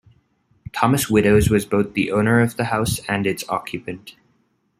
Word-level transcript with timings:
Thomas 0.73 1.11
Widdows 1.11 1.51
was 1.51 1.63
both 1.63 1.93
the 1.93 2.11
owner 2.11 2.39
of 2.41 2.57
the 2.57 2.63
house 2.63 2.99
and 3.07 3.27
its 3.27 3.47
occupant. 3.47 4.15